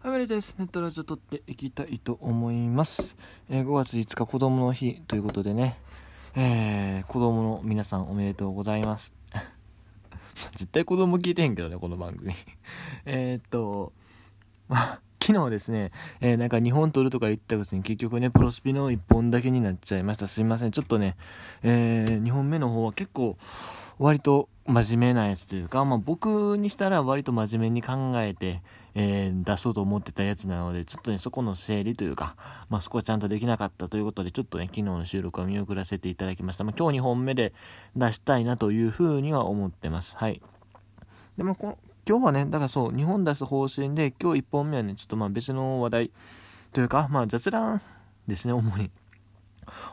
[0.00, 0.54] はい、メリです。
[0.60, 3.16] ネットラジオ撮っていきたいと思います。
[3.50, 5.76] えー5月5日子供の日ということでね、
[6.36, 9.12] えー、子供の皆さんおめでとうございます。
[10.54, 12.32] 絶対子供聞いてへんけどね、この番組。
[13.06, 13.92] えっと、
[14.70, 15.90] まあ、昨日ですね、
[16.20, 20.28] えーなんか日本撮るとか言ったくせに結局ね、プロスピの1本だけになっちゃいました。
[20.28, 20.70] すいません。
[20.70, 21.16] ちょっとね、
[21.64, 23.36] えー、2本目の方は結構、
[23.98, 28.62] 割と真面目なやつというか、まあ僕にしたら割と真面目に考えて、
[29.00, 32.34] えー出そうと思ってたやつなので、ちょっとね、そこの整理というか、
[32.68, 36.64] まあそこはちゃんとできなかったということで、ちょっとね、昨日の収録は見送らせていただきました。
[36.64, 37.52] まあ今日2本目で
[37.94, 40.16] 出したいなというふうには思ってます。
[40.16, 40.42] はい。
[41.36, 46.10] でもこ今日はね、だからそう、2本出す方針で、今日1本目はね、ちょっとまあ別の話題
[46.72, 47.80] というか、まあ雑談
[48.26, 48.90] ですね、主に。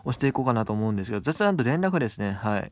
[0.04, 2.32] をしていこうかなと思うんですけど、雑談と連絡ですね。
[2.32, 2.72] はい。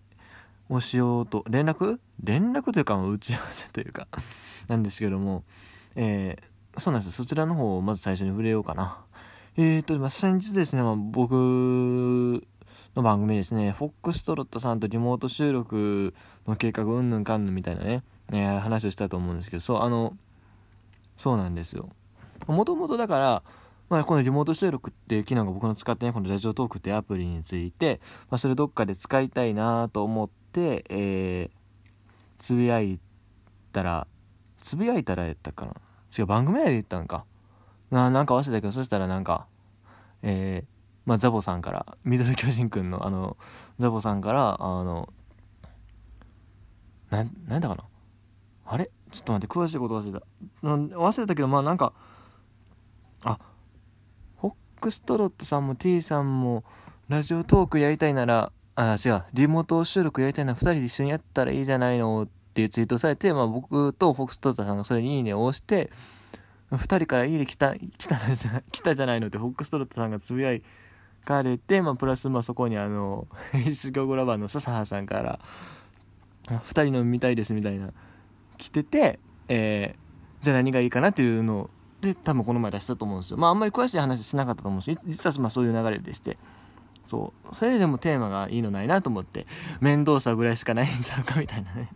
[0.69, 1.99] をしようと、連絡？
[2.23, 4.07] 連絡というか、打ち合わせというか
[4.67, 5.43] なんですけども、
[5.95, 7.15] えーそうなんです。
[7.15, 8.97] そちらの方をまず最初に触れようかな。
[9.57, 11.33] えーと、まあ、先日ですね、まあ、僕
[12.95, 16.15] の番組ですね、フォックストロットさんとリモート収録
[16.47, 20.17] の計画、うんぬんかんぬんみたいなね、えー話をしたと思うんですけど、そう、あの、
[21.15, 21.89] そうなんですよ。
[22.47, 23.43] もともとだから、
[23.89, 32.99] まあ、このリモート収録っていう機能が僕の使ってね、このラジオトークっていうアプリについて、まあ、それどっかで使いたいなと思って、えー、つぶやい
[33.71, 34.07] たら、
[34.63, 35.73] つぶやいたらやったかな？
[36.17, 37.25] 違う、番組内で言ったんか。
[37.91, 39.45] ななんか忘れたけど、そしたらなんか、
[40.21, 40.67] えー、
[41.05, 43.35] まあ、ザボさんから、ミドル巨人くんの、あの、
[43.77, 45.09] ザボさんから、あの、
[47.09, 47.83] な、なんだかな？
[48.65, 48.89] あれ？
[49.11, 50.25] ちょっと待って、詳しいこと忘れた。
[50.65, 51.91] な忘れたけど、まあなんか、
[53.23, 53.37] あ、
[54.37, 56.63] ホックストロットさんも T さんも、
[57.09, 65.89] ラジオトークやりたいなら、あ、違う、リモート収録やりたいなら2人で一緒にやったらいいじゃないのってていうツイートされて、まあ僕とフォックストロットさんがそれにいいねを押して、
[66.71, 70.57] 2人からいいね来た、来たじゃ、 来たじゃないのってフォックストロットさんがつぶや
[71.25, 75.39] かれて、まあプラスまあそこにあの、演出業グラバーの笹葉さんから、
[76.47, 77.91] 2人の見たいですみたいな、
[78.57, 81.69] 来てて、えー、じゃあ何がいいかなっていうのを、
[82.01, 83.37] で、多分この前出したと思うんですよ。
[83.37, 86.37] まああんまり詳しい話しなかったと思うんです実はまあそういう流れでして。
[87.05, 87.55] そう。
[87.55, 89.45] それでもテーマがいいのないなと思って、
[89.79, 91.89] 面倒さぐらいしかないんちゃうかみたいなね、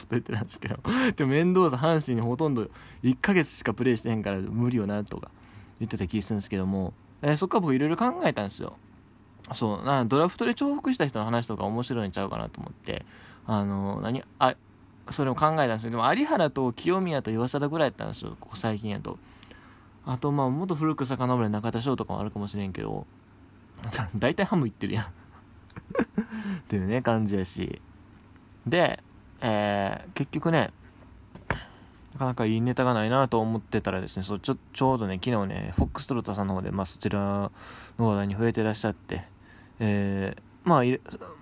[0.00, 0.78] こと言ってたんですけど。
[1.16, 2.68] でも面倒さ阪神にほとんど
[3.02, 5.30] 1ヶ月しかプレイしてへんから無理よなとか
[5.78, 8.76] 言ってた気がするんですけども、えーそこは僕いろいろ考えたんですよ。
[9.52, 9.84] そう。
[9.84, 13.04] なドラフトで重複した人の話とか面白いんちゃうかなと思って、
[13.46, 14.54] あの、何、あ、
[15.10, 15.90] それを考えたんですよ。
[15.90, 18.36] でも有原と清宮と岩貞ぐらいやったんですよ。
[18.38, 19.18] ここ最近やと。
[20.06, 23.06] あと、まあ、もっと古く遡る中田翔とかもあるかもしれんけど、
[24.16, 25.08] 大体ハムいってるやん っ
[26.68, 27.80] ていうね感じやし
[28.66, 29.02] で、
[29.40, 30.70] えー結局ね
[32.14, 37.50] なかなかいいネタがないなと思ってたらですねそうちょちょうどね昨日ねフォックストロットさんの方で、まあ、そちら
[37.98, 39.24] の話題に触れてらっしゃって
[39.78, 40.82] えーまあ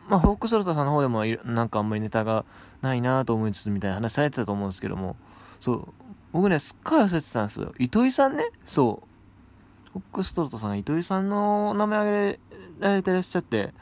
[0.09, 2.45] まあフォックストロットさんの方でもなんかあんまりネタが
[2.83, 5.17] ないなと思いつつみたいな話されてたと思うんですけども
[5.59, 5.89] そう
[6.31, 7.73] 僕ねすっかり忘れてたんですよ。
[7.79, 8.45] 糸井さんね？
[8.65, 9.93] そう。
[9.93, 12.39] フォックストロットさん糸井さんの名前挙
[12.81, 13.73] げられてらっしゃって、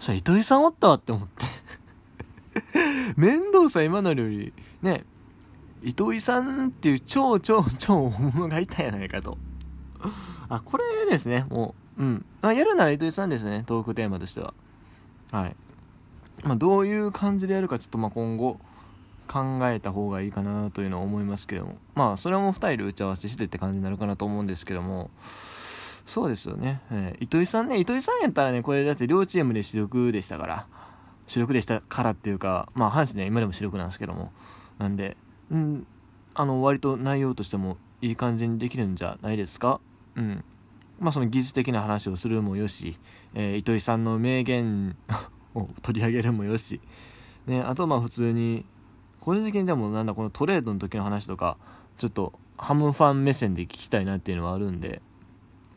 [0.00, 1.46] そ糸井さんおったわって思って。
[3.16, 4.52] 面倒さ今のより、
[4.82, 5.04] ね、
[5.82, 9.38] 糸井さんっていう超超超大物がいたんやないかと。
[10.48, 12.24] あ、これですね、もう、うん。
[12.42, 14.54] あやるなら糸井さんですね、トークテーマとしては。
[15.30, 15.56] はい。
[16.44, 18.60] まあ、どういう感じでやるか、ちょっとまあ今後、
[19.28, 25.10] 考えた方がいいかなというのは思いますけどもまあそれはもう2人で打ち合わせしてって感じになるかなと思うんですけども
[26.06, 30.66] そうですよね、えー糸井さんね糸井さんやったらねこれだって両チームで主力でしたから
[31.28, 34.32] 主力でしたからっていうかまあ阪神ね今でも主力なんですけども。
[34.78, 35.16] なんで
[35.50, 35.86] うん
[36.34, 39.80] あの割と内容としてもいい感じにできるんじゃないですか。
[40.16, 40.44] うん。
[41.00, 42.98] まあその技術的な話をするもよし、
[43.34, 44.96] えー糸井さんの名言
[45.54, 46.80] を取り上げるもよし。
[47.46, 48.64] ねあとまあ普通に
[49.20, 51.56] 個人的にでもなんだこのトレードの時の話とか
[51.98, 55.02] ちょっとハムファン目線で聞きたいなっていうのはあるんで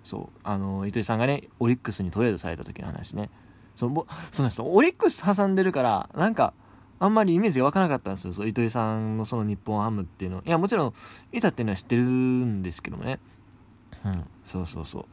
[0.03, 3.29] そうあの糸井さんがねオリックスにトレードされた時の話ね。
[3.75, 4.65] そうぼそうなんですよ。
[4.67, 6.53] オリックス挟んでるからなんか
[6.99, 8.33] あんまりイメージが湧かなかったんですよ。
[8.33, 10.43] そ糸井さんのその日本ハムっていうの。
[10.45, 10.93] いやもちろん
[11.31, 13.19] いたっていうのは知ってるんですけどもね。
[14.05, 15.05] うんそうそうそう。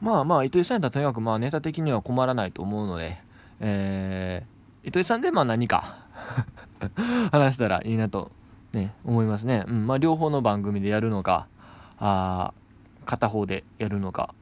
[0.00, 3.18] まあまあ糸井さんやったらとにかくまあネタ的には困らないと思うので
[3.64, 5.96] えー、糸井さんでまあ何か
[7.30, 8.32] 話したらいいなと、
[8.72, 9.64] ね、思いますね。
[9.68, 11.46] うん、まあ、両方の番組でやるのか、
[11.98, 12.52] あ
[13.06, 14.34] 片方でやるのか。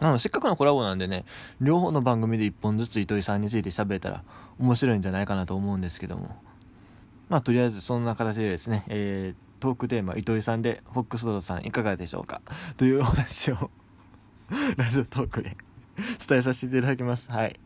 [0.00, 1.24] なのせっかくのコラボなんでね、
[1.60, 4.24] 両方の番組で一本ずつ糸井さんについて喋れたら
[4.58, 6.36] 面白いんじゃないかなと思うんですけども。
[7.28, 12.42] まあ、とりあえずそんな形でですね、えートークテーマ糸井さんでフォックストロさんいかがでしょうか？
[12.76, 13.70] というお話を
[14.76, 15.56] ラジオトークで
[16.28, 17.32] 伝えさせていただきます。
[17.32, 17.58] はい。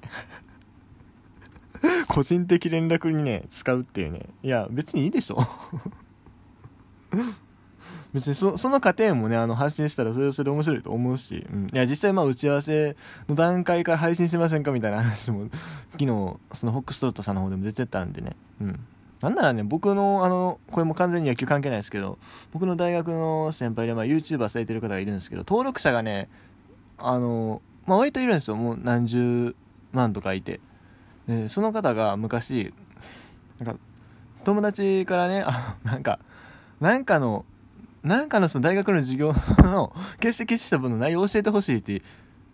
[2.08, 4.26] 個人的連絡にね使うっていうね。
[4.42, 5.36] いや別にいいでしょ。
[8.12, 12.96] 別にその過程もねあの発信したらそれはそれ面白いと思うし、うん、いや実際まあ打ち合わせ
[13.28, 15.48] の段階から配信しませんかみたいな話も
[15.92, 16.06] 昨日
[16.52, 18.36] そのホックストロットさんの方でも出てたんでね。
[18.60, 18.80] うん。
[19.20, 22.18] なんならね僕のあのこれも完全に野球関係ないですけど
[22.52, 26.30] 僕の大学の先輩で、まあ、YouTuber されてる方がいるんですけど登録者がね
[26.96, 28.56] あの、まあ、割といるんですよ。
[28.56, 29.54] もう何十
[29.92, 30.60] 万とかいて。
[31.28, 32.72] でその方が昔
[33.58, 33.80] なんか
[34.42, 36.18] 友達からねあなんか
[36.80, 37.44] なんかの
[38.02, 42.02] なんかのその大学の授業の 欠席した分の内容を教えてほしいって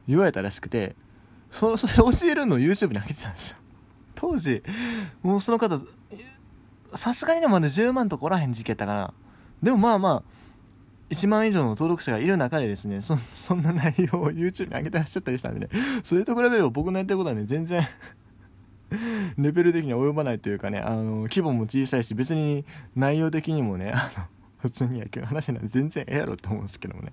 [0.09, 0.97] 言われたらしくて、
[1.51, 3.59] そそれ教えるのを YouTube に上げてたんですよ。
[4.15, 4.63] 当時、
[5.23, 5.81] もうその方、
[6.95, 9.15] さすがにでもまだ10万とこらへん時期やったかな。
[9.63, 10.37] でもまあまあ、
[11.11, 15.69] 1万以上の登録者がいる中でですね、そ そんな内容を YouTube に上げてらっしゃったりしたんでね、
[16.03, 17.87] それと比べれば僕のやってることはね、全然
[19.39, 22.65] レベル的には及ばないというかね、あの、規模も小さいし、別に
[22.95, 24.25] 内容的にもね、あの、
[24.67, 27.13] 普通に野球の話なんで全然ええやろって思うんですけどもね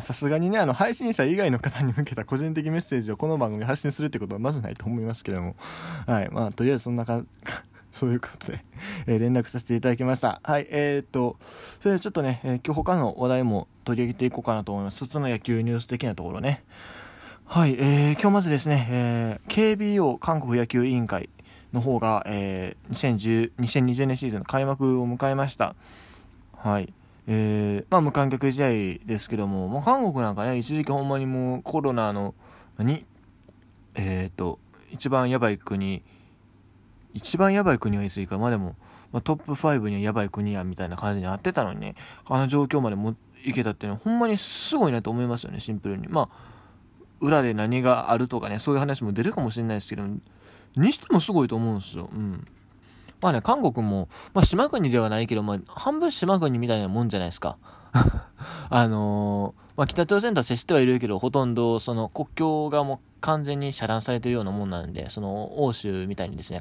[0.00, 5.56] さすがにねあの配信者以外の方に向けた個人的メッセージをこの番組発信するってことはまずないと思いますけども
[6.06, 7.22] はいまあとりあえずそんなか
[7.92, 8.64] そういうことで、
[9.06, 10.40] えー、連絡させていただきました。
[10.44, 11.36] はい、えー、っと、
[11.80, 15.02] それでちょっとね、えー、今日他の話題も取り上げていこうかなと思います。
[15.04, 16.62] 普通の野球ニュース的なところね。
[17.46, 21.30] はい、えー、今日まずですね、えー、KBO 韓国野球委員会
[21.72, 25.74] の方が、えー、2020年シーズンの開幕を迎えました。
[26.58, 26.92] はい。
[27.26, 28.68] えー、まあ無観客試合
[29.06, 32.34] ですけども、まあ、韓国なんかね、一時期ほんまにもうコロナの、
[32.76, 33.04] 何？
[33.94, 34.58] えっ、ー、と、
[34.90, 36.02] 一番やばい国、
[37.14, 38.76] 一番やばい国はい過ぎか、まあでも、
[39.12, 41.94] まあ、トップ5にはやばい国やみたいな感じになってたのにね、
[42.26, 43.14] あの状況までも
[43.44, 46.08] いけたっていうのは、ほんまにすごいなと思いますよね、シンプルに。
[46.08, 46.48] まあ、
[47.20, 50.06] 裏で何があるとかね、そういう話も出るかもしれないですけど、
[50.76, 52.08] にしてもすごいと思うんですよ。
[52.12, 52.46] うん。
[53.20, 57.56] まあね、韓国も、まあ島国ではないけど、まあ半分島国みたいなもんじゃないですか。
[58.70, 66.60] あのー、まあ北朝鮮とは接してはいるけど、ほとんどその国境がもう完全に遮断されてるようなもんなんで、その欧州みたいにですね、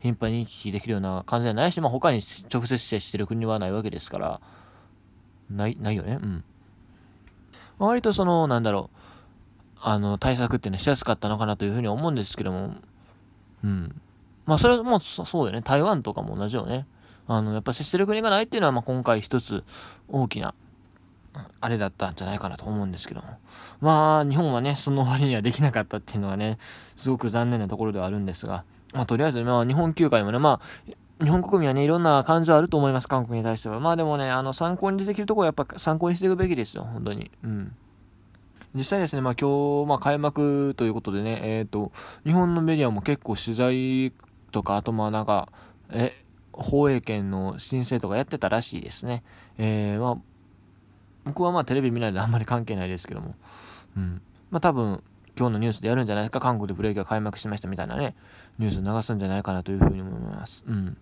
[0.00, 2.20] 頻繁に行き来できるような感じじゃないし、まあ他に
[2.52, 4.40] 直接接してる国はないわけですから、
[5.50, 6.18] ない、ないよね？
[6.20, 6.44] うん。
[7.78, 12.74] まあ、割とその、なんだろう、あの、対策っていうのはしやすかったのかなというふうに思うんですけども、
[13.64, 14.00] うん。
[14.46, 15.62] まあそれもそうよね。
[15.62, 16.86] 台湾とかも同じよね。
[17.28, 19.64] あの、やっぱ接してる国がないっていうのは、まあ今回一つ
[20.08, 20.54] 大きな、
[21.60, 23.26] あれだったんじゃないかなと思うんですけども。
[23.80, 26.58] まあ、日本はね、その割にはできなかったっていうのはね、
[26.96, 28.64] すごく残念なところではあるんですが、
[28.94, 33.80] まあとりあえず、まあ日本球界もね、まあ、日本国民はね、いろんな感情あると思います、韓国に対しては。
[33.80, 37.30] まあでもね、あの、参考にできるところはやっぱ参考にしていくべきですよ、本当に。
[37.42, 37.74] うん。
[38.74, 41.90] 実際ですね、まあ今日、まあ開幕ということでね、えっ、ー、と、
[42.24, 44.12] 日本のメディアも結構取材
[44.52, 45.48] とか、あとまあなんか、
[45.90, 46.12] え、
[46.52, 49.22] 放映権の申請とかやってたらしいですね。
[49.58, 50.16] えー、まあ、
[51.24, 53.34] 僕はまあテレビ見ないであんまり関係ないですけども、
[53.96, 54.22] うん。
[54.50, 55.02] まあ多分、
[55.38, 58.14] 今日のニュースでやるんじゃないですか、韓国でプロ野球が開幕しましたみたいなね、
[58.58, 60.64] ニュース流すんじゃないかなというふうに思います。
[60.66, 60.96] うん。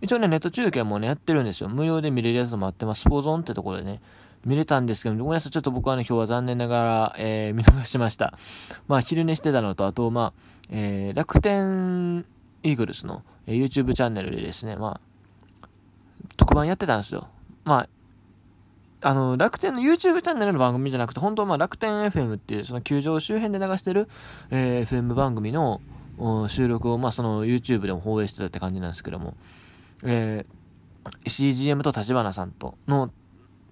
[0.00, 1.68] 一応ね、ネット中継もね、やってるんですよ。
[1.68, 3.02] 無料で見れるやつもあってます。
[3.02, 4.00] スポーゾンってところでね、
[4.44, 8.38] 見れたんですけど、ごめんなさい、ちょっと僕はね、今日は残念ながら、えー、見逃しました。
[8.86, 12.24] まあ、昼寝してたのと、あと、まあ、えー、楽天
[12.64, 15.00] イーグルスの、え YouTube チャンネルでですね、ま
[15.62, 15.68] あ、
[16.36, 17.28] 特番やってたんですよ。
[17.64, 17.86] ま
[19.02, 24.08] あ、あの、楽天の YouTube チャンネルの番組じゃなくて、本当はまあ楽天 FM っていう、その球場周辺で流してる、
[24.50, 25.82] えー、FM 番組の
[26.48, 29.34] 収録を、まあその YouTube でも放映してたって感じなんですけども、
[30.04, 33.10] えー、CGM と立花さんとの、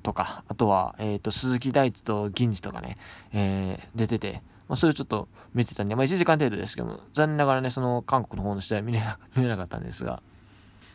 [0.02, 2.99] とか、あとは、えっ、ー、と、鈴木大地と銀次とかね、
[3.32, 4.42] えー、出てて、
[4.73, 10.23] まあ、それをちょっと見てたんで、まあ、1時間程度ですけども、残念ながらね、その韓国の方の試合見れな、 見れなかったんですが、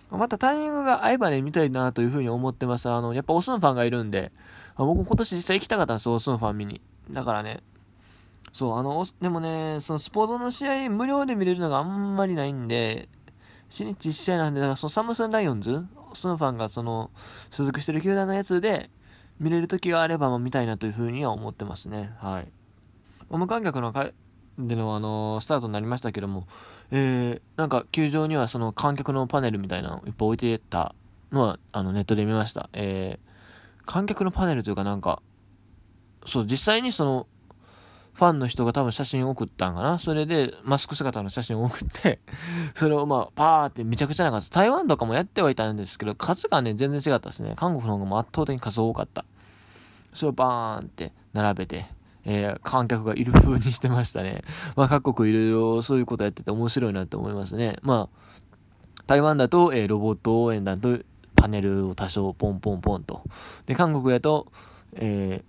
[0.10, 2.90] またタイミングが合えばね、見たいなというふうに思ってます。
[2.90, 4.32] あの、やっぱオスンファンがいるんで、
[4.78, 6.82] 僕も今年実際行きたかったんですよ、オスンファン見に。
[7.12, 7.62] だからね、
[8.52, 13.10] そう、あの、でもね、そのスポーツの試合無料で見れるのがあんまりないんで、
[13.70, 17.12] 1日1試合なんで、だからそのサムスンライオンズ、オスンファンがその、
[17.52, 18.90] 所属してる球団のやつで、
[19.40, 22.12] 見れる時があれば、まあ見たいなというふうには思ってますね。
[22.18, 22.57] はい。
[23.30, 24.12] 無観客のか
[24.58, 26.48] での、あのー、スタートになりましたけども、
[26.92, 30.96] えー、なんか球場にはその観客のパネルみたいなのをいっぱい置いてた
[31.32, 32.70] のは、あの、ネットで見ました。
[32.74, 35.22] えー、観客のパネルというかなんか、
[36.26, 37.28] そう、実際にその、
[38.14, 42.20] ファンの人が多分写真を送ったんかなそれで、マスク姿の写真を送って
[42.74, 44.50] それをまあ、パーってめちゃくちゃな数。
[44.50, 47.54] 台湾とかもやってはいたんですけど、数がね、全然違ったですね。
[47.56, 49.24] 韓国の方が圧倒的に数多かった。
[50.14, 51.86] それをバーンって並べて、
[52.30, 54.44] えー、観客がいる風にしてましたね。
[54.76, 57.78] まあ、各国いろいろそういうことやってて面白いなって思いますね。
[57.82, 61.00] まあ、台湾だと、えー、ロボット応援団と
[61.38, 63.24] パネルを多少ポンポンポンと。
[63.66, 64.52] で、韓国やと、
[64.94, 65.42] え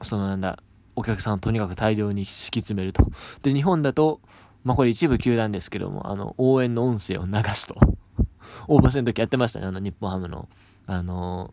[0.00, 0.62] ー、そのなんだ、
[0.94, 3.04] お客さんをとにかく大量に敷き詰めると。
[3.42, 4.20] で、日本だと、
[4.62, 7.74] まあこれ一部球団ですけども、あの、応援の音声を流すと。
[8.68, 10.48] オーバー戦の時やってましたね、あの、日本ハムの。
[10.86, 11.52] あの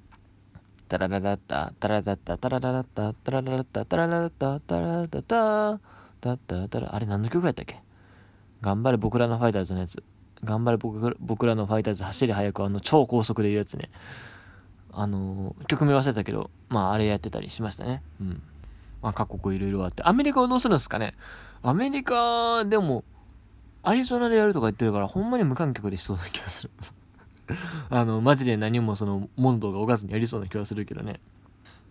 [0.93, 5.79] タラララッタ、タララッタ、タラララッタ、タラララッタ、タラララッタ、タラララッタ、
[6.21, 7.81] タタタタラ、あれ何の曲やったっけ？
[8.61, 10.03] 頑張れ僕らのファイターズのやつ。
[10.43, 13.89] 頑張れ僕僕らのファイターズ走り速くあの超高速で言うやつね。
[14.91, 18.03] あの曲名忘れたけど、まああれやってたりしましたね。
[18.21, 18.43] うん。
[19.01, 20.03] まあ、各国いろいろあって。
[20.03, 21.15] アメリカはどうするんですかね？
[21.63, 23.03] アメリカでも、
[23.81, 26.69] アリゾナでやるとか言ってるから、ほんまに無観客でしそうな気がする
[27.89, 31.19] あの、マジで何もその、問答がおかずにやりそうな気がするけどね。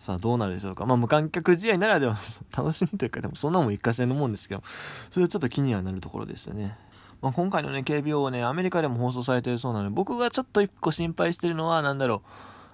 [0.00, 0.85] さあ、どうなるでしょうか。
[0.85, 2.16] まあ、無観客試合ならでは
[2.56, 6.76] 楽しみというか、でもそんなもん一過性のもんですけど、それはちょっと気にはなるところですよね。
[7.21, 12.23] まあ、今回のね、KBO ね、アメリカでも放送されてるそうなので、僕がちょっと一個心配してるのは、なんだろ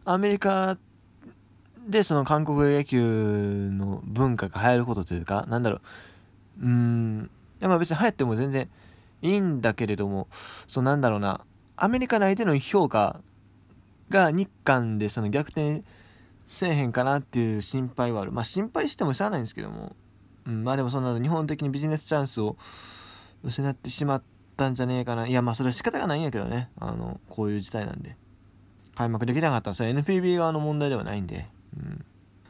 [0.06, 0.78] う、アメリカ
[1.87, 5.76] で、その韓国野球の文化が流行ることというか、なんだろ
[6.61, 7.30] う、うーん、
[7.61, 8.68] まあ別に流行っても全然
[9.23, 10.28] いいんだけれども、
[10.66, 11.40] そうなんだろうな、
[11.80, 13.20] アメリカ内での評価
[14.11, 15.85] が日韓でその逆転
[16.47, 18.32] せえへんかなっていう心配はある。
[18.32, 19.94] まあ心配してもしゃあないんですけども、
[20.47, 22.56] うん、まあでもそんな日本的にビジネスチャンスを
[23.44, 24.23] 失ってしまっ
[24.56, 25.26] たんじゃねえかな。
[25.28, 28.16] いやまあそれは仕方がないんやけどね、あの、こういう事態なんで。
[28.94, 31.47] 開幕できなかったらそれ NPB 側の問題ではないんで。
[31.76, 32.04] うん。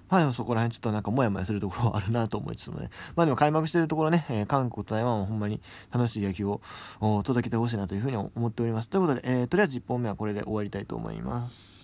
[0.09, 2.91] まあでもそこら辺ちょっとなんかモヤモヤするところはあるなと思いつつもね。
[3.17, 5.61] まあでも開幕してるところね、えー、韓国と台湾はほんまに
[5.93, 6.61] 楽しい野球を
[7.01, 8.89] 届けてほしいなというふうに思っております。
[8.89, 11.77] ということで、えー、とりあえず1本目はこれで終わりたいと思います。